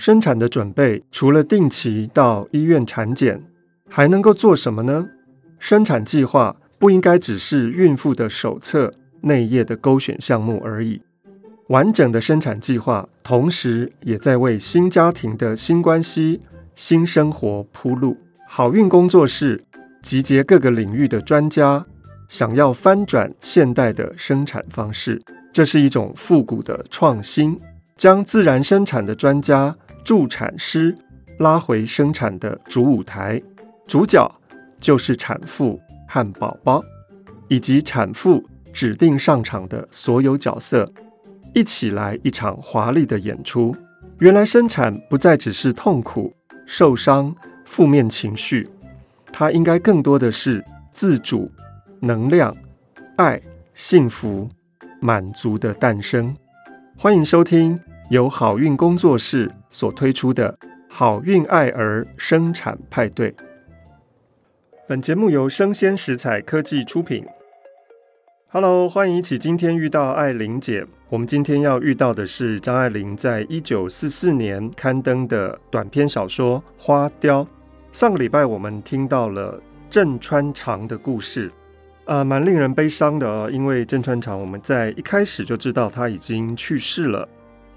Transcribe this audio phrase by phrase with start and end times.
[0.00, 3.38] 生产的准备除了定期到医院产检，
[3.86, 5.06] 还能够做什么呢？
[5.58, 8.90] 生产计划不应该只是孕妇的手册
[9.20, 11.02] 内页的勾选项目而已。
[11.66, 16.40] 完整的生产计划，同时也在为新家庭的新关系、
[16.74, 18.16] 新生活铺路。
[18.48, 19.62] 好运工作室
[20.00, 21.84] 集结各个领域的专家，
[22.26, 25.20] 想要翻转现代的生产方式，
[25.52, 27.60] 这是一种复古的创新，
[27.98, 30.94] 将自然生产的专家、助产师
[31.38, 33.40] 拉回生产的主舞台，
[33.86, 34.30] 主角
[34.78, 36.82] 就是产妇和宝宝，
[37.48, 40.90] 以及产妇指定上场的所有角色。
[41.52, 43.74] 一起来一场华丽的演出。
[44.20, 46.32] 原来生产不再只是痛苦、
[46.66, 48.68] 受伤、负面情绪，
[49.32, 50.62] 它应该更多的是
[50.92, 51.50] 自主、
[52.00, 52.56] 能量、
[53.16, 53.40] 爱、
[53.74, 54.48] 幸福、
[55.00, 56.36] 满足的诞生。
[56.96, 63.32] 欢迎收听由好运工作室所推出的好运爱儿生产派对。
[64.88, 67.24] 本节目由生鲜食材科技出品。
[68.48, 70.84] Hello，欢迎一起今天遇到爱玲姐。
[71.08, 77.44] 我们今天要遇到的是张爱玲在一九四四年刊登的短篇小说《花雕》。
[77.92, 81.48] 上个礼拜我们听到了郑川长的故事，
[82.06, 87.28] 呃，蛮令人悲伤的哦，因为郑川长我们在一开始就知道他已经去世了。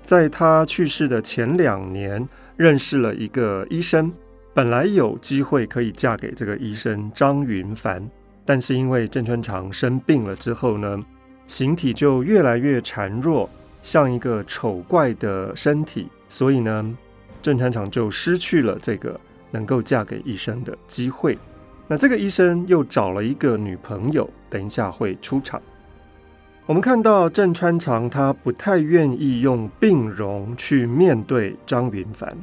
[0.03, 4.11] 在他去世的前两年，认识了一个医生，
[4.53, 8.05] 本来有机会可以嫁给这个医生张云凡，
[8.45, 10.99] 但是因为郑川长生病了之后呢，
[11.47, 13.49] 形体就越来越孱弱，
[13.81, 16.97] 像一个丑怪的身体，所以呢，
[17.41, 19.17] 郑川长就失去了这个
[19.51, 21.37] 能够嫁给医生的机会。
[21.87, 25.61] 那这个医生又找了一个女朋友，等一下会出场。
[26.65, 32.33] 我们看到郑川长他不太愿意用病容去面对张云帆，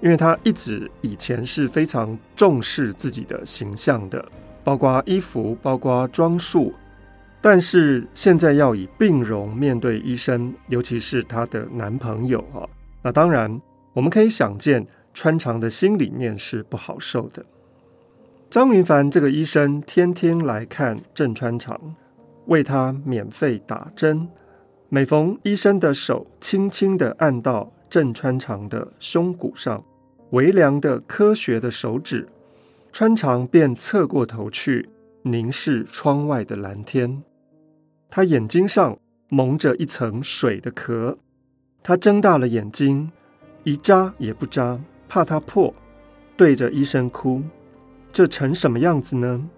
[0.00, 4.24] 因为他一直以前是非常重视自己的形象的，
[4.62, 6.72] 包括衣服，包括装束。
[7.40, 12.62] 但是现在要以病容面对医生，尤其是她的男朋友啊，
[13.02, 13.60] 那当然
[13.92, 17.44] 我们可以想见，川长的心里面是不好受的。
[18.48, 21.80] 张云帆这个医生天天来看郑川长，
[22.46, 24.28] 为他免费打针。
[24.88, 29.84] 每逢医生的手轻轻地按到郑川长的胸骨上，
[30.30, 32.26] 微凉的科学的手指，
[32.92, 34.88] 川长便侧过头去
[35.22, 37.22] 凝视窗外的蓝天。
[38.08, 38.96] 他眼睛上
[39.28, 41.18] 蒙着一层水的壳，
[41.82, 43.10] 他睁大了眼睛，
[43.64, 45.72] 一眨也不眨，怕它破，
[46.36, 47.42] 对着医生哭。
[48.12, 49.50] 这成什么样子呢？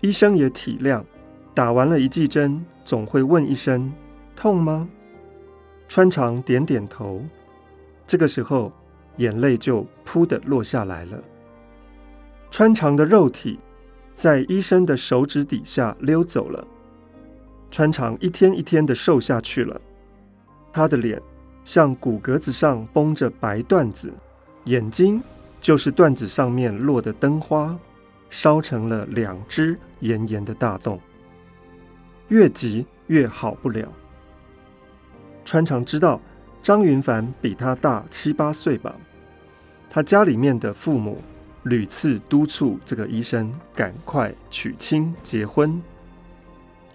[0.00, 1.02] 医生也体谅，
[1.58, 3.92] 打完了一剂针，总会问一声
[4.36, 4.88] ：“痛吗？”
[5.90, 7.20] 川长点点头。
[8.06, 8.72] 这个时候，
[9.16, 11.20] 眼泪就扑的落下来了。
[12.48, 13.58] 川长的肉体
[14.14, 16.64] 在医生的手指底下溜走了。
[17.72, 19.80] 川长一天一天的瘦下去了，
[20.72, 21.20] 他的脸
[21.64, 24.12] 像骨骼子上绷着白缎子，
[24.66, 25.20] 眼睛
[25.60, 27.76] 就是缎子上面落的灯花，
[28.30, 31.00] 烧成了两只炎炎的大洞。
[32.28, 33.86] 越急越好不了。
[35.44, 36.20] 川长知道
[36.62, 38.94] 张云凡比他大七八岁吧，
[39.88, 41.22] 他家里面的父母
[41.62, 45.80] 屡次督促这个医生赶快娶亲结婚。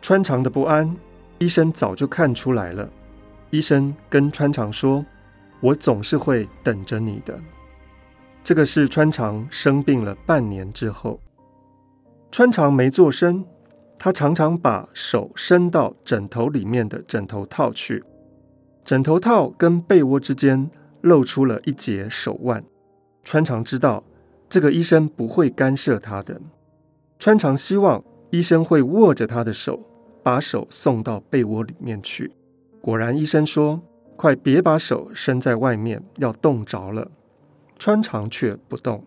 [0.02, 0.96] 川长的不安，
[1.40, 2.90] 医生早就看出来了。
[3.50, 5.06] 医生跟川长说
[5.62, 7.40] ：“我总是会等着你的。”
[8.44, 11.20] 这个是川长生病了半年之后。
[12.32, 13.46] 川长没做声，
[13.98, 18.04] 他常常把手伸到枕头里面的枕头套去，
[18.84, 20.70] 枕头套跟被窝之间
[21.02, 22.64] 露出了一截手腕。
[23.24, 24.04] 川长知道
[24.50, 26.42] 这个医生不会干涉他的。
[27.18, 29.80] 川长希望医生会握着他的手。
[30.24, 32.32] 把手送到被窝里面去。
[32.80, 33.82] 果然，医生说
[34.16, 37.12] ：“快别把手伸在外面，要冻着了。”
[37.78, 39.06] 川长却不动，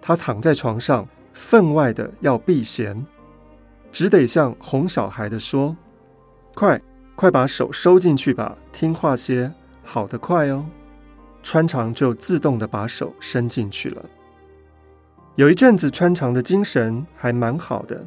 [0.00, 3.06] 他躺在床上，分外的要避嫌，
[3.94, 5.76] 只得像哄小孩的说
[6.52, 6.82] ：“快
[7.14, 9.52] 快把手收进去吧，听话些，
[9.84, 10.66] 好得快哦。”
[11.44, 14.04] 川长就自动的把手伸进去了。
[15.36, 18.04] 有一阵子，川长的精神还蛮好的，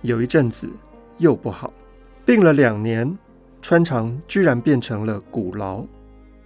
[0.00, 0.70] 有一阵子。
[1.18, 1.70] 又不好，
[2.24, 3.18] 病了两年，
[3.60, 5.86] 川长居然变成了骨痨。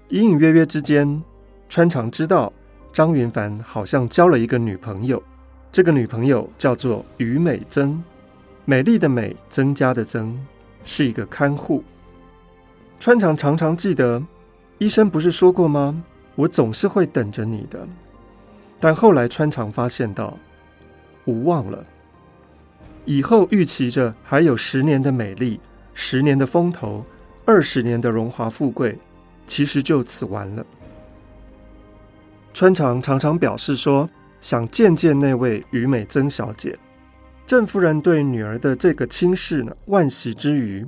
[0.09, 1.23] 隐隐约约之间，
[1.69, 2.53] 川长知道
[2.93, 5.23] 张云凡好像交了一个女朋友，
[5.71, 8.03] 这个女朋友叫做于美增，
[8.71, 10.39] 美丽的美，增加的增，
[10.85, 11.83] 是一个看护。
[13.01, 14.23] 川长常常记得，
[14.79, 16.01] 医生不是说过吗？
[16.37, 17.85] 我总是会等着你的。”
[18.79, 20.39] 但后来川长发现到，
[21.25, 21.85] 无望了。
[23.07, 25.59] 以后预期着还有十年的美丽，
[25.93, 27.05] 十年的风头，
[27.45, 28.97] 二十年的荣华富贵，
[29.49, 30.65] 其实就此完了。
[32.55, 34.09] 川常常常表示说，
[34.41, 36.79] 想见见那位于美珍小姐。
[37.51, 40.87] 郑夫人对女儿的这个亲事呢，惋惜之余，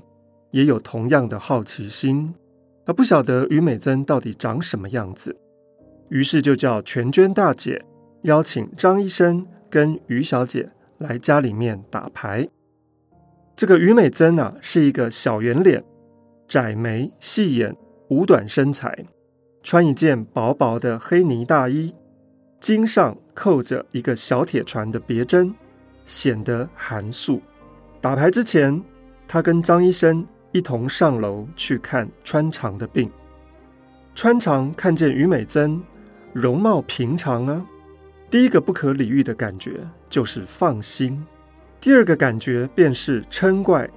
[0.52, 2.32] 也有同样的好奇心。
[2.86, 5.36] 她不晓得于美珍到底长什么样子，
[6.08, 7.84] 于是就叫全娟大姐
[8.22, 12.48] 邀请张医生跟于小姐来家里面打牌。
[13.56, 15.82] 这个于美珍啊，是一个小圆脸、
[16.46, 17.76] 窄眉、细眼、
[18.10, 19.04] 五短身材，
[19.64, 21.92] 穿一件薄薄的黑呢大衣，
[22.60, 25.52] 襟上扣着一个小铁船的别针。
[26.04, 27.40] 显得寒素。
[28.00, 28.82] 打牌之前，
[29.28, 33.10] 他跟张医生一同上楼去看川常的病。
[34.14, 35.80] 川常看见于美珍
[36.32, 37.64] 容貌平常啊，
[38.30, 41.24] 第一个不可理喻的感觉就是放心，
[41.80, 43.88] 第二个感觉便是嗔怪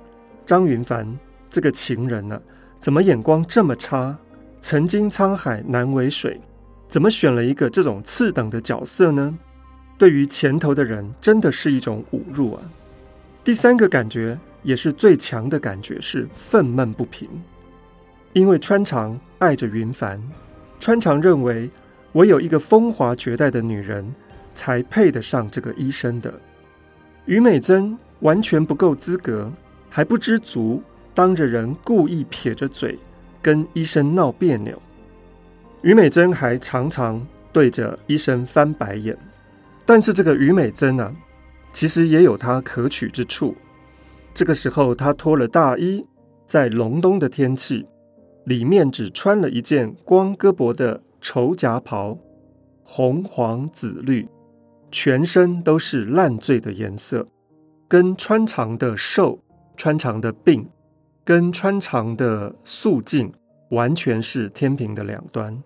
[0.46, 1.06] 张云凡
[1.50, 2.42] 这个情人呢、啊，
[2.80, 4.18] 怎么眼光这么差？
[4.62, 6.40] 曾经沧海难为水，
[6.88, 9.38] 怎么选了一个这种次等的角色呢？
[9.98, 12.62] 对于前头的人，真的是一种侮辱啊！
[13.44, 17.30] 第三个感觉也是最强的感觉是愤懑不平，
[18.34, 20.22] 因为川常爱着云帆，
[20.80, 21.70] 川常认为
[22.14, 24.06] 唯有一个风华绝代的女人
[24.54, 26.34] 才配得上这个医生的，
[27.26, 29.52] 于美珍完全不够资格，
[29.90, 30.84] 还不知足，
[31.14, 33.00] 当着人故意撇着嘴
[33.42, 34.82] 跟医生闹别扭，
[35.84, 39.18] 于美珍还常常对着医生翻白眼。
[39.86, 41.14] 但是这个于美珍啊，
[41.72, 43.56] 其实也有她可取之处。
[44.34, 46.04] 这个时候，她脱了大衣，
[46.46, 47.86] 在隆冬的天气，
[48.46, 52.18] 里面只穿了一件光胳膊的绸夹袍，
[52.84, 54.28] 红黄紫绿，
[54.92, 57.24] 全身都是烂醉的颜色，
[57.88, 59.40] 跟川常的瘦、
[59.78, 60.68] 川常的病、
[61.24, 63.32] 跟川常的素净，
[63.70, 65.62] 完全是天平的两端。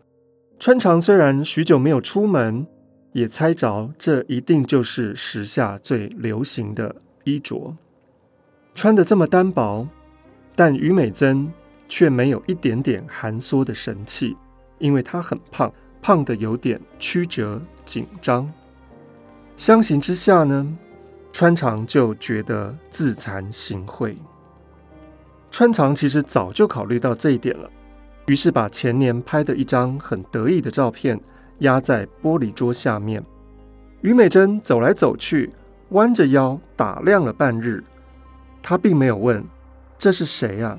[0.59, 2.67] 川常虽然许久没有出门。
[3.11, 7.75] 也猜着，这一定就是时下最流行的衣着，
[8.75, 9.87] 穿得这么单薄，
[10.55, 11.51] 但于美珍
[11.87, 14.37] 却没有一点点寒缩的神气，
[14.77, 18.51] 因为她很胖，胖得有点曲折紧张。
[19.57, 20.77] 相形之下呢，
[21.33, 24.15] 川常就觉得自惭形秽。
[25.51, 27.67] 川常其实早就考虑到这一点了，
[28.27, 31.19] 于是把前年拍的一张很得意的照片。
[31.59, 33.23] 压在玻璃桌下面，
[34.01, 35.49] 于美珍走来走去，
[35.89, 37.83] 弯着腰打量了半日。
[38.61, 39.43] 她并没有问
[39.97, 40.77] ：“这是谁啊？”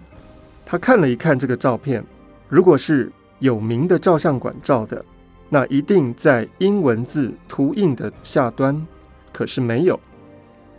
[0.65, 2.05] 她看了一看这个照片，
[2.49, 5.05] 如果是有名的照相馆照的，
[5.49, 8.87] 那一定在英文字凸印的下端，
[9.33, 9.99] 可是没有。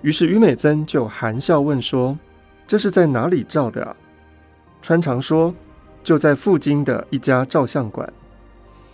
[0.01, 2.17] 于是于美珍就含笑问说
[2.65, 3.95] ：“这是在哪里照的啊？”
[4.81, 5.53] 川常说
[6.01, 8.11] ：“就在附近的一家照相馆。”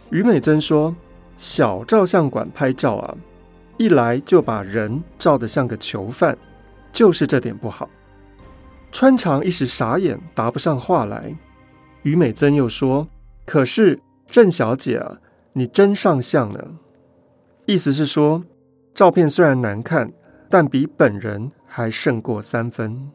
[0.10, 0.96] 于美珍说
[1.38, 3.18] ：“小照相馆拍照啊，
[3.78, 6.38] 一来就把人照得像个囚犯，
[6.94, 7.90] 就是这点不好。”
[8.92, 11.36] 川长一时傻眼，答不上话来。
[12.04, 13.08] 于美珍又说
[13.46, 15.18] ：“可是郑小姐啊，
[15.52, 16.60] 你真上相呢。”
[17.68, 18.42] 意思是说，
[18.94, 20.10] 照片虽然难看，
[20.50, 23.12] 但比本人还胜过三分。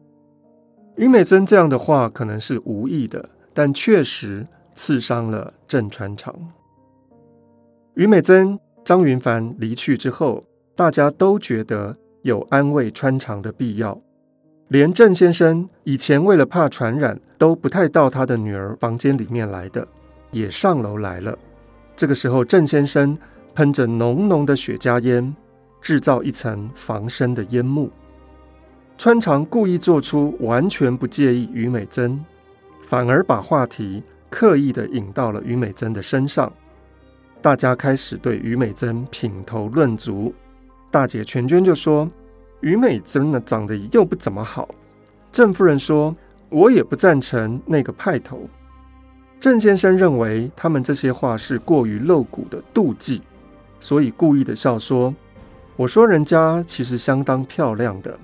[0.96, 6.34] 于美珍这样的话可能是无意的，但确实刺伤了郑川长。
[7.94, 10.42] 于美珍、张云帆离去之后，
[10.74, 14.00] 大家都觉得有安慰川常的必要。
[14.68, 19.86] 连郑先生以前为了怕传染，都不太到他的女儿房间里面来的，
[20.30, 21.38] 也上楼来了。
[21.94, 23.16] 这个时候，郑先生
[23.54, 25.36] 喷着浓浓的雪茄烟，
[25.82, 27.90] 制造一层防身的烟幕。
[28.96, 32.18] 川常故意做出完全不介意于美珍，
[32.86, 36.50] 反而把话题刻意的引到了于美珍的身上。
[37.42, 40.32] 大家开始对于美珍品头论足，
[40.92, 42.08] 大姐全娟就说
[42.62, 44.68] ：“于美珍呢，长得又不怎么好。”
[45.32, 46.14] 郑夫人说
[46.50, 48.48] ：“我也不赞成那个派头。”
[49.40, 53.20] 郑先生认为他们这些话是过于露骨的妒忌，
[53.80, 55.12] 所以故意的笑说
[55.74, 58.16] ：“我说人家其实相当漂亮的。”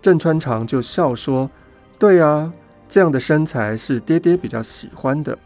[0.00, 1.50] 郑川长就笑说
[1.98, 2.52] ：“对啊，
[2.88, 5.36] 这样的身材是爹爹比较喜欢的。”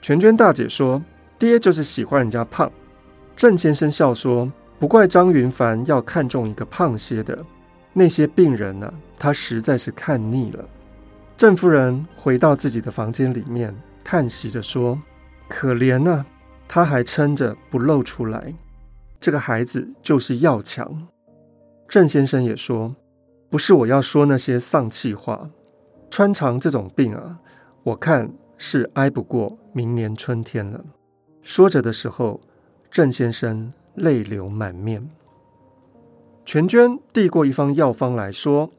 [0.00, 1.02] 全娟大姐说。
[1.44, 2.72] 爹就是喜欢人家胖，
[3.36, 7.38] 郑先生笑说：“不怪张云凡要看中一个胖些的，
[7.92, 10.64] 那些病人呢、他实在是看腻了。”
[11.36, 14.98] 郑夫人回到自己的房间里面，叹息着说
[15.46, 16.26] ：“可怜呐、啊，
[16.66, 18.54] 他还撑着不露出来。
[19.20, 21.06] 这个孩子就是要强。
[21.86, 22.96] 郑先生也说
[23.50, 25.50] ：“不是我要说那些丧气话，
[26.08, 27.38] 穿肠这种病啊，
[27.82, 30.82] 我看是挨不过明年春天了。”
[31.44, 32.40] 说着的时候，
[32.90, 35.06] 郑先生泪流满面。
[36.46, 38.70] 全娟递过一方药方来说：“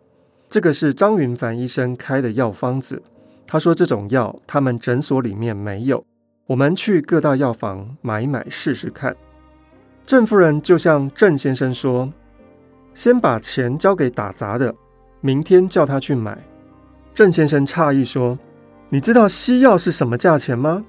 [0.50, 3.02] 这个是张云凡医生开的药方子。
[3.48, 6.04] 他说这种药他们诊所里面没有，
[6.48, 9.16] 我们去各大药房买买试试看。”
[10.06, 12.12] 郑夫人就向郑先生说
[12.96, 14.74] ：“先把钱交给打杂的，
[15.22, 16.38] 明天叫他去买。”
[17.14, 18.38] 郑先生诧异说
[18.90, 20.84] ：“你知道西药是什么价钱吗？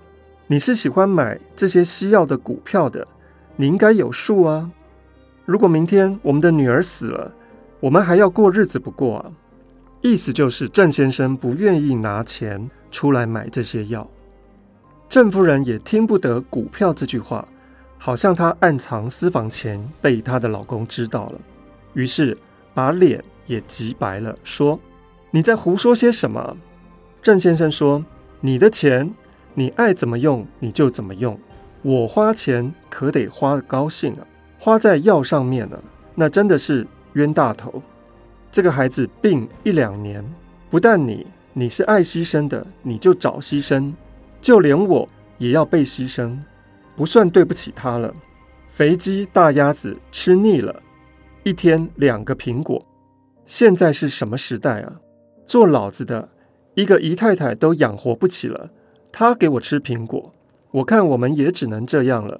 [0.48, 3.06] 你是喜欢买这些西药的股票的，
[3.56, 4.70] 你应该有数啊。”
[5.44, 7.32] 如果明天我们的女儿死了，
[7.80, 9.32] 我们还要过日子不过啊？
[10.02, 14.08] 意思就是郑先生不愿意拿钱出来买这些药。
[15.08, 17.46] 郑夫人也听不得股票这句话，
[17.96, 21.40] 好像她暗藏私房钱被她的老公知道了，
[21.94, 22.36] 于是
[22.74, 24.78] 把脸也急白了，说
[25.30, 26.56] ：“你在胡说些什么？”
[27.22, 28.04] 郑先生说
[28.40, 29.12] ：“你的钱，
[29.58, 31.36] 你爱怎么用你就怎么用，
[31.80, 34.26] 我花钱可得花得高兴啊。”
[34.58, 35.82] 花在药上面了，
[36.14, 37.82] 那真的是冤大头。
[38.52, 40.24] 这个孩子病一两年，
[40.70, 43.92] 不但你你是爱牺牲的，你就找牺牲，
[44.40, 45.08] 就连我
[45.38, 46.36] 也要被牺牲，
[46.94, 48.12] 不算对不起他了。
[48.68, 50.82] 肥鸡大鸭子吃腻了，
[51.44, 52.84] 一天两个苹果。
[53.46, 54.92] 现在是什么时代啊？
[55.44, 56.28] 做老子的
[56.74, 58.70] 一个姨太太都养活不起了，
[59.18, 60.34] 他给我吃苹果，
[60.70, 62.38] 我看我们也只能这样了。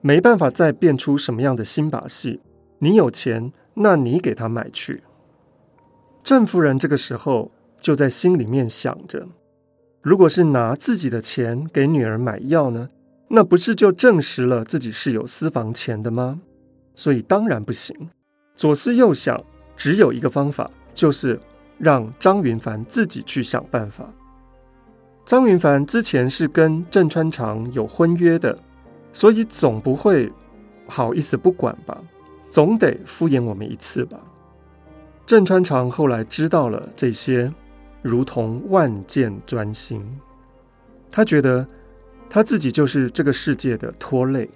[0.00, 2.40] 没办法再变出什么样的新把戏。
[2.78, 5.02] 你有钱，那你给他买去。
[6.22, 9.28] 郑夫人这个时候就在心里面想着：
[10.00, 12.88] 如果是拿自己的钱给女儿买药呢，
[13.28, 16.40] 那不是就证实了自己是有私房钱的吗？
[16.94, 17.94] 所以当然不行。
[18.56, 19.38] 左思右想，
[19.76, 21.38] 只有一个方法，就是
[21.76, 24.10] 让张云凡自己去想办法。
[25.24, 28.58] 张云凡之前是跟郑川长有婚约的。
[29.16, 30.28] 所以总不会
[30.88, 31.96] 好意思不管吧？
[32.50, 34.18] 总得敷衍我们一次吧？
[35.24, 37.52] 郑川长后来知道了这些，
[38.02, 40.04] 如同万箭钻心。
[41.12, 41.64] 他觉得
[42.28, 44.50] 他自己就是这个世界的拖累。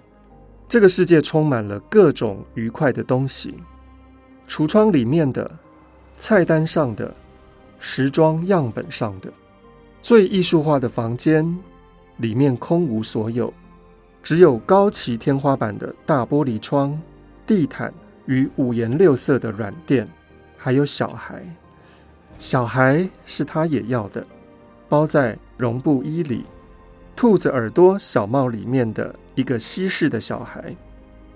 [0.66, 3.54] 这个世界充满了各种愉快的东西，
[4.48, 5.48] 橱窗里面的、
[6.16, 7.14] 菜单上的、
[7.78, 9.32] 时装样本上的，
[10.00, 11.58] 最艺术化的房间
[12.18, 13.52] 里面空无所有。
[14.22, 17.00] 只有高齐天花板的大玻璃窗、
[17.46, 17.92] 地毯
[18.26, 20.06] 与五颜六色的软垫，
[20.56, 21.42] 还有小孩。
[22.38, 24.26] 小孩是他也要的，
[24.88, 26.44] 包在绒布衣里，
[27.16, 30.74] 兔子耳朵小帽里面的一个西式的小孩，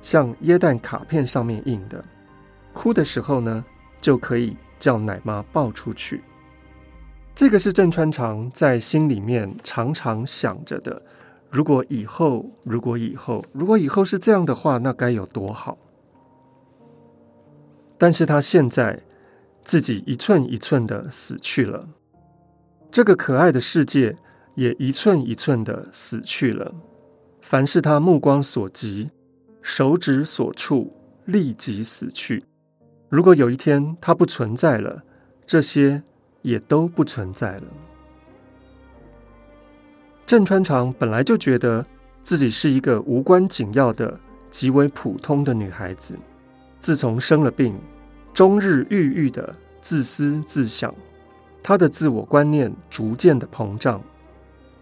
[0.02, 2.04] 像耶诞卡片上面印的。
[2.72, 3.64] 哭的时候呢，
[4.00, 6.22] 就可以叫奶妈抱出去。
[7.34, 11.02] 这个是郑川长在心里面常常想着的。
[11.50, 15.76] 如果以后，如果以后，如果以后是这样的话，那该有多好！
[17.98, 19.00] 但是他现在
[19.64, 21.88] 自己一寸一寸的死去了，
[22.90, 24.14] 这个可爱的世界
[24.54, 26.74] 也一寸一寸的死去了。
[27.40, 29.10] 凡是他目光所及、
[29.60, 30.92] 手指所触，
[31.24, 32.42] 立即死去。
[33.08, 35.02] 如果有一天他不存在了，
[35.44, 36.02] 这些
[36.42, 37.62] 也都不存在了。
[40.26, 41.84] 郑川长本来就觉得
[42.22, 44.18] 自己是一个无关紧要的、
[44.50, 46.16] 极为普通的女孩子。
[46.78, 47.78] 自从生了病，
[48.34, 50.94] 终日郁郁的自私自想，
[51.62, 54.02] 她的自我观念逐渐的膨胀。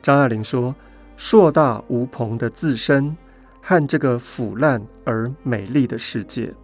[0.00, 0.74] 张爱玲说
[1.16, 3.14] ：“硕大无朋的自身
[3.60, 6.54] 和这个腐烂而美丽的世界，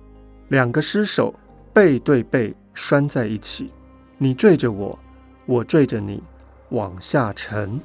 [0.49, 1.35] 两个尸首
[1.73, 3.71] 背对背拴在一起，
[4.19, 4.99] 你坠着我，
[5.45, 6.23] 我坠着你，
[6.71, 7.81] 往下沉。”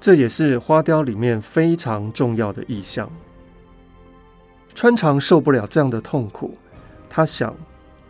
[0.00, 3.10] 这也是花雕里面非常重要的意象。
[4.74, 6.54] 川长受不了这样的痛苦，
[7.08, 7.54] 他想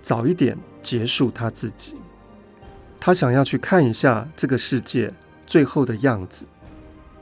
[0.01, 1.97] 早一点结束他自己。
[3.01, 5.13] 他想要去看一下这个世界
[5.47, 6.47] 最后的样子，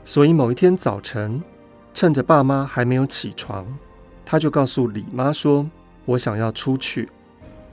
[0.05, 1.41] 所以某一天早晨，
[1.93, 3.65] 趁着爸妈还没有起床，
[4.25, 5.67] 他就告诉李妈说
[6.05, 7.09] ：“我想要出去。”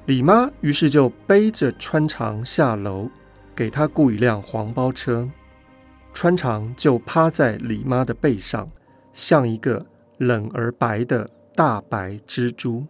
[0.06, 3.10] 李妈于是就背着川长下楼，
[3.56, 5.28] 给他雇一辆黄包车。
[6.14, 8.70] 川长就趴在李妈的背上，
[9.12, 9.84] 像一个
[10.18, 12.86] 冷而白的大白蜘蛛。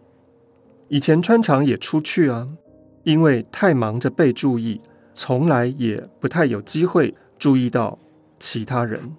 [0.89, 2.47] 以前川长也出去啊，
[3.03, 4.79] 因为太忙着被注意，
[5.11, 7.97] 从来也不太有机会注意到
[8.39, 9.15] 其他人。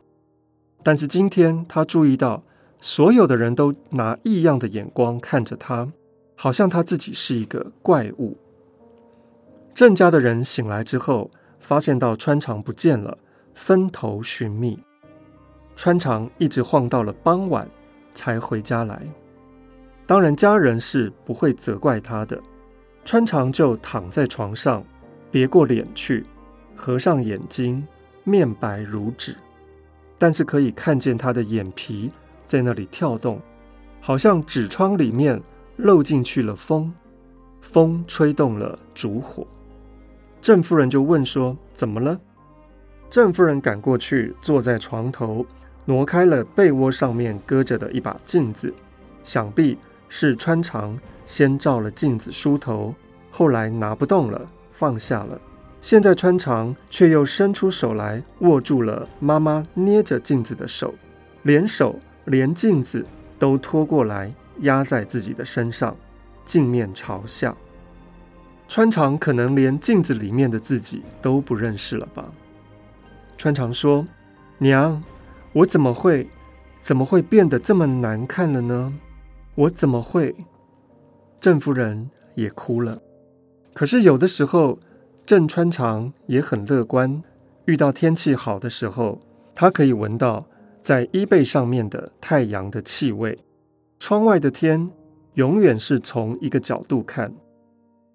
[0.84, 2.44] 但是今天他注意到
[2.80, 5.88] 所有的人都拿异样的眼光看着他，
[6.40, 8.38] 好像他自己是一个怪物。
[9.74, 11.28] 郑家的人醒来之后，
[11.58, 13.18] 发现到穿肠不见了，
[13.54, 14.78] 分头寻觅。
[15.74, 17.68] 穿肠一直晃到了傍晚
[18.14, 19.02] 才回家来。
[20.06, 22.40] 当然，家人是不会责怪他的。
[23.04, 24.84] 穿肠就躺在床上，
[25.32, 26.24] 别过脸去，
[26.76, 27.84] 合上眼睛，
[28.22, 29.34] 面白如纸，
[30.18, 32.12] 但是可以看见他的眼皮
[32.44, 33.40] 在那里跳动，
[34.00, 35.40] 好像纸窗里面
[35.78, 36.92] 漏进去了风，
[37.60, 39.46] 风吹动了烛火。
[40.42, 42.20] 郑夫人就问说：“怎么了？”
[43.10, 45.44] 郑夫人赶过去，坐在床头，
[45.86, 48.72] 挪开了被窝上面搁着的一把镜子，
[49.24, 49.78] 想必。
[50.10, 52.94] 是穿肠先照了镜子梳头，
[53.30, 55.38] 后来拿不动了，放下了。
[55.82, 60.94] 现在穿肠却又伸出手来握住了妈妈捏着镜子的手，
[61.42, 61.94] 连手
[62.24, 63.04] 连镜子
[63.38, 65.96] 都拖过来压在自己的身上，
[66.44, 67.56] 镜面朝下。
[68.66, 72.30] 穿肠可能连镜子里面的自己都不认识了吧？
[73.36, 74.06] 穿肠说
[74.58, 75.02] ：“娘，
[75.52, 76.28] 我怎么会，
[76.80, 78.92] 怎么会变得这么难看了呢？”
[79.54, 80.34] 我怎么会？
[81.40, 83.00] 郑夫人也哭了。
[83.74, 84.78] 可是有的时候，
[85.24, 87.22] 郑穿肠也很乐观。
[87.64, 89.20] 遇到天气好的时候，
[89.54, 90.46] 他可以闻到
[90.80, 93.38] 在衣背上面的太阳的气味。
[93.98, 94.90] 窗外的天
[95.34, 97.34] 永远是从一个角度看，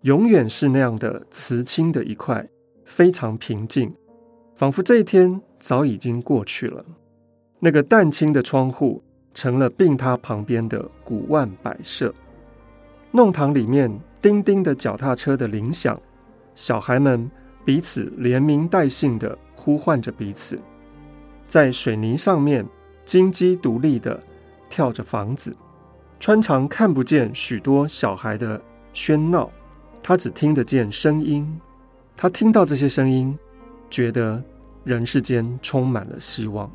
[0.01, 2.47] 永远是那样的瓷青的一块，
[2.85, 3.93] 非常平静，
[4.55, 6.85] 仿佛这一天早已经过去了。
[7.59, 9.03] 那个淡青的窗户。
[9.35, 12.13] 成了病榻旁边的古玩摆设，
[13.09, 15.99] 弄堂里面叮叮的脚踏车的铃响，
[16.53, 17.27] 小孩们
[17.65, 20.59] 彼此连名带姓的呼唤着彼此，
[21.47, 22.63] 在水泥上面
[23.03, 24.21] 金鸡独立的
[24.69, 25.51] 跳着房子。
[26.23, 28.57] 穿肠看不见许多小孩的
[28.93, 29.51] 喧闹，
[30.01, 31.59] 他只听得见声音。
[32.15, 33.37] 他听到这些声音，
[33.89, 34.41] 觉得
[34.85, 36.71] 人世间充满了希望。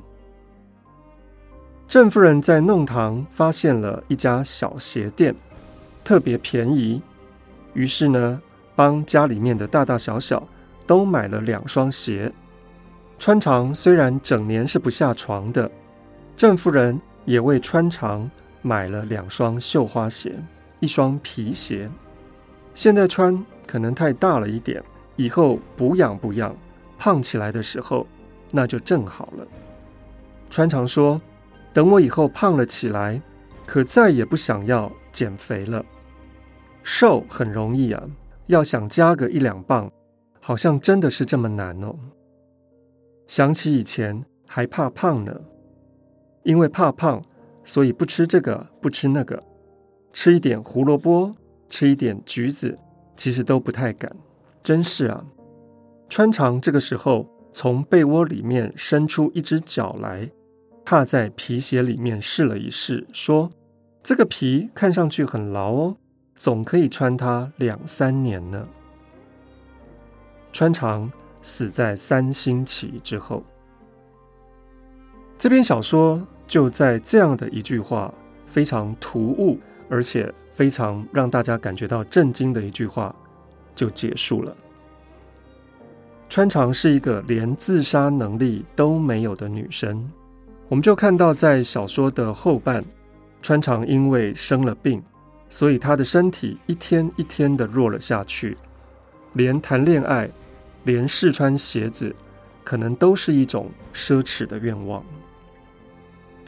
[1.88, 5.34] 郑夫人在弄堂发现了一家小鞋店，
[6.04, 7.00] 特别便宜，
[7.72, 8.42] 于是呢，
[8.76, 10.46] 帮家里面的大大小小
[10.86, 12.30] 都买了两双鞋。
[13.18, 15.70] 穿肠虽然整年是不下床的，
[16.36, 18.30] 郑夫人也为穿肠
[18.62, 20.38] 买了两双绣花鞋，
[20.80, 21.90] 一双皮鞋。
[22.74, 24.82] 现在穿可能太大了一点，
[25.16, 26.56] 以后补养补养，
[26.98, 28.06] 胖起来的时候
[28.50, 29.46] 那就正好了。
[30.50, 31.20] 穿肠说。
[31.70, 33.20] 等我以后胖了起来，
[33.64, 35.84] 可再也不想要减肥了。
[36.82, 38.02] 瘦很容易啊，
[38.46, 39.88] 要想加个一两磅，
[40.40, 41.94] 好像真的是这么难哦。
[43.28, 45.40] 想起以前还怕胖呢，
[46.42, 47.22] 因为怕胖，
[47.68, 49.38] 所以不吃这个不吃那个，
[50.10, 51.30] 吃一点胡萝卜，
[51.68, 52.74] 吃一点橘子，
[53.14, 54.10] 其实都不太敢。
[54.62, 55.22] 真是啊，
[56.08, 60.30] 穿肠这个时候从被窝里面伸出一只脚来。
[60.82, 63.50] 踏在皮鞋里面试了一试，说
[64.02, 65.96] ：“这个皮看上去很牢哦，
[66.36, 68.66] 总可以穿它两三年呢。”
[70.50, 73.44] 穿肠死在三星期之后，
[75.36, 78.12] 这篇小说就在这样的一句话，
[78.46, 83.14] 非常突兀，而且非常让大家感觉到震惊的一句话，
[83.74, 84.56] 就结束了。
[86.30, 90.10] 穿肠是一个连自杀能力都没有的女生。
[90.68, 92.84] 我们就看到，在小说的后半，
[93.40, 95.02] 穿肠因为生了病，
[95.48, 98.56] 所以她的身体一天一天的弱了下去，
[99.34, 100.30] 连谈恋爱，
[100.84, 102.14] 连试穿鞋子，
[102.64, 105.02] 可能都是一种奢侈的愿望。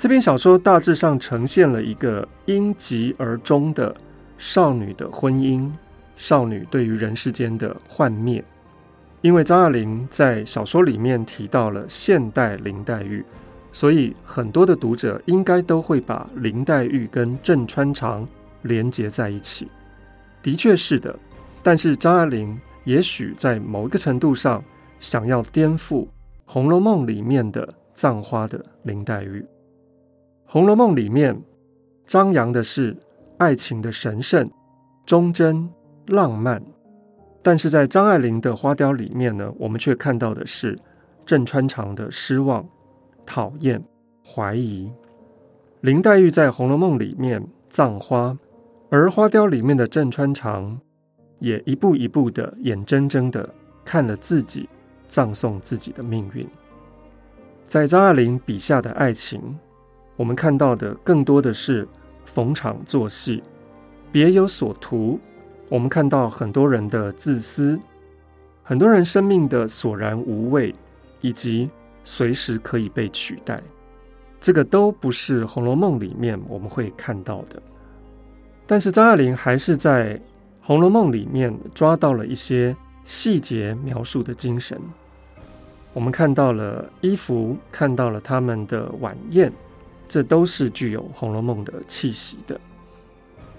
[0.01, 3.95] 这篇小说大致上呈现了一个因疾而终的
[4.39, 5.71] 少女的婚姻，
[6.17, 8.43] 少女对于人世间的幻灭。
[9.21, 13.23] 因为张爱玲在小说里面提到了现代林黛玉。
[13.75, 18.27] 所以，很多的读者应该都会把林黛玉跟郑川长
[18.63, 19.69] 连结在一起。
[20.43, 21.15] 的确是的，
[21.63, 24.65] 但是张爱玲也许在某一个程度上
[24.99, 26.05] 想要颠覆
[26.47, 29.41] 《红楼梦》里面的葬花的林黛玉。
[30.53, 31.41] 《红楼梦》里面
[32.09, 32.97] 张扬的是
[33.39, 34.51] 爱情的神圣、
[35.07, 35.71] 忠贞、
[36.09, 36.61] 浪漫，
[37.41, 40.77] 但是在张爱玲的花雕里面呢，我们却看到的是
[41.25, 42.69] 郑川长的失望。
[43.25, 43.81] 讨厌、
[44.27, 44.91] 怀疑，
[45.83, 48.37] 林黛玉在《红楼梦》里面葬花，
[48.91, 50.81] 而花雕里面的郑川长
[51.39, 53.49] 也一步一步的、眼睁睁的
[53.85, 54.69] 看了自己
[55.07, 56.45] 葬送自己的命运。
[57.69, 59.57] 在张爱玲笔下的爱情，
[60.21, 61.89] 我们看到的更多的是
[62.27, 63.43] 逢场作戏，
[64.13, 65.19] 别有所图。
[65.71, 67.81] 我们看到很多人的自私，
[68.63, 70.75] 很多人生命的索然无味，
[71.23, 71.71] 以及
[72.05, 73.63] 随时可以被取代。
[74.39, 77.63] 这个都不是《红楼梦》里面我们会看到的。
[78.67, 80.19] 但是张爱玲还是在
[80.61, 84.79] 《红楼梦》里面抓到了一些细节描述的精神。
[85.95, 89.51] 我们看到了衣服，看到了他们的晚宴。
[90.11, 92.61] 这都是具有《红楼梦》的气息的。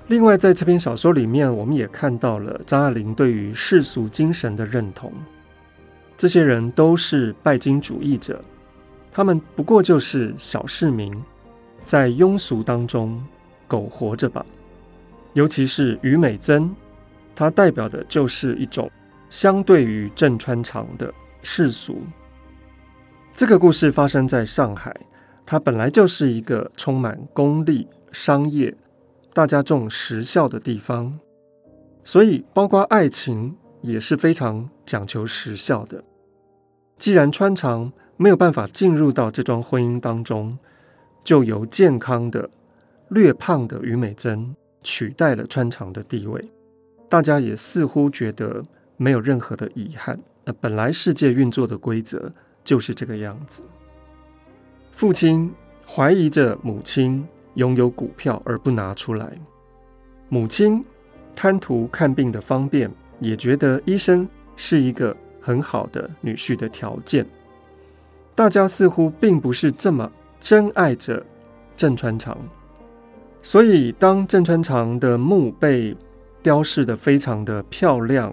[0.08, 5.14] 另外，在这篇小说里面，我们也看到了张爱玲对于世俗精神的认同。
[6.18, 8.42] 这些人都是拜金主义者，
[9.14, 11.24] 他们不过就是小市民，
[11.86, 13.24] 在庸俗当中
[13.66, 14.46] 苟活着吧。
[15.32, 16.70] 尤其是于美珍，
[17.34, 18.92] 她代表的就是一种
[19.30, 22.02] 相对于郑川长的世俗。
[23.34, 24.94] 这个故事发生在上海。
[25.52, 28.74] 它本来就是一个充满功利、商业、
[29.34, 31.20] 大家重实效的地方，
[32.06, 36.02] 所以包括爱情也是非常讲求实效的。
[36.98, 40.58] 既然穿肠没有办法进入到这桩婚姻当中，
[41.22, 42.50] 就由健康的、
[43.10, 46.42] 略胖的于美珍取代了穿肠的地位，
[47.10, 48.64] 大家也似乎觉得
[48.96, 50.18] 没有任何的遗憾。
[50.46, 52.32] 那本来世界运作的规则
[52.64, 53.62] 就是这个样子。
[55.02, 55.52] 父亲
[55.84, 59.36] 怀疑着母亲拥有股票而不拿出来，
[60.30, 60.86] 母亲
[61.34, 62.88] 贪图看病的方便，
[63.20, 67.26] 也觉得医生是一个很好的女婿的条件。
[68.36, 70.08] 大家似乎并不是这么
[70.40, 71.26] 真爱着
[71.76, 72.38] 郑川长，
[73.42, 75.98] 所以当郑川长的墓被
[76.44, 78.32] 雕饰得非常的漂亮，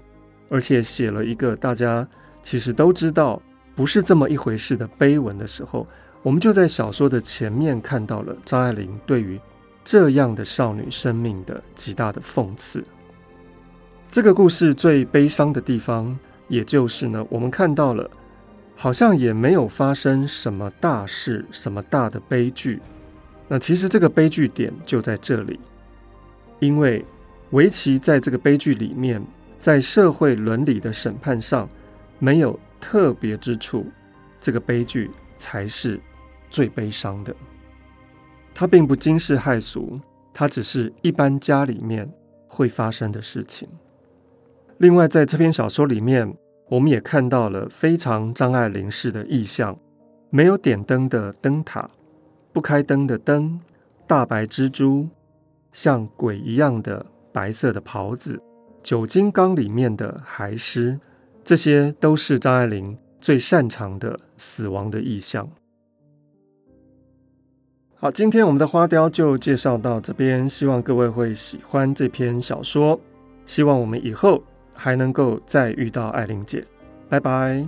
[0.50, 2.06] 而且写了一个大家
[2.42, 3.40] 其实都知道
[3.74, 5.86] 不是这么一回事的碑文的时候。
[6.28, 9.40] 我们就在小说的前面看到了张爱玲对于
[9.82, 12.84] 这样的少女生命的极大的讽刺。
[14.10, 18.10] 这个故事最悲伤的地方，也就是呢，我们看到了
[18.76, 22.78] 好像也没有发生什么大事、什么大的悲剧。
[23.48, 25.58] 那其实这个悲剧点就在这里，
[26.58, 27.02] 因为
[27.52, 29.24] 围棋在这个悲剧里面，
[29.58, 31.66] 在社会伦理的审判上
[32.18, 33.86] 没有特别之处，
[34.38, 35.98] 这个悲剧才是。
[36.50, 37.34] 最悲伤的，
[38.54, 39.98] 它并不惊世骇俗，
[40.32, 42.10] 它只是一般家里面
[42.48, 43.68] 会发生的事情。
[44.78, 46.36] 另外，在这篇小说里面，
[46.68, 49.78] 我们也看到了非常张爱玲式的意象：
[50.30, 51.90] 没有点灯的灯塔，
[52.52, 53.60] 不开灯的灯，
[54.06, 55.08] 大白蜘蛛，
[55.72, 58.40] 像鬼一样的白色的袍子，
[58.82, 61.00] 酒精缸里面的骸尸，
[61.42, 65.48] 这些都是张爱玲最擅长的死亡的意象。
[68.00, 72.98] 好，今天我们的花雕就介绍到这边，希望各位会喜欢这篇小说，
[73.44, 74.40] 希望我们以后
[74.72, 76.64] 还能够再遇到艾玲姐，
[77.08, 77.66] 拜拜。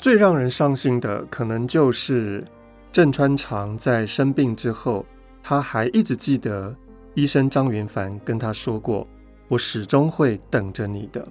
[0.00, 2.42] 最让人伤心的，可能就是
[2.90, 5.06] 郑川长在生病之后，
[5.44, 6.74] 他还一直记得
[7.14, 9.06] 医生张云凡跟他说过
[9.46, 11.24] ：“我始终会等着你的。”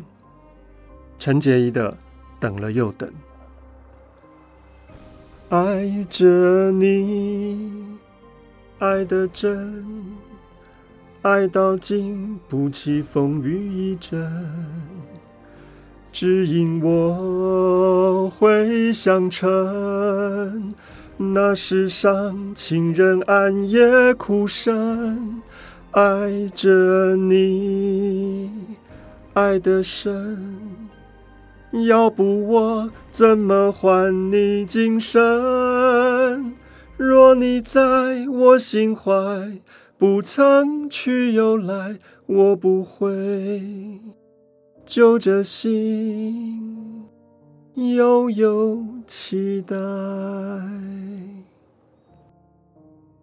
[1.20, 1.98] 陈洁仪的
[2.40, 3.12] 等了又等，
[5.50, 7.98] 爱着你，
[8.80, 9.84] 爱的真，
[11.24, 14.32] 爱到经不起风雨一阵，
[16.12, 20.74] 只因我会想成
[21.18, 25.42] 那世上情人暗夜哭声，
[25.92, 28.52] 爱着你，
[29.34, 30.77] 爱的深。
[31.72, 36.54] 要不我怎么还你今生？
[36.96, 39.60] 若你在我心怀，
[39.98, 44.00] 不曾去又来，我不会
[44.86, 47.06] 揪着心
[47.76, 49.76] 悠悠期待。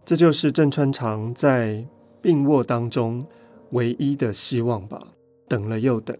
[0.04, 1.84] 这就是郑川长在
[2.20, 3.26] 病卧当中
[3.70, 5.02] 唯一的希望吧，
[5.48, 6.14] 等了又等。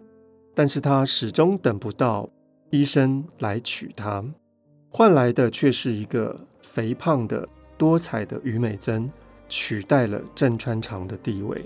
[0.55, 2.29] 但是他始终等不到
[2.71, 4.25] 医生来娶她，
[4.91, 9.11] 换来的却是一个肥胖的、多彩的于美珍
[9.49, 11.65] 取代了郑川长的地位。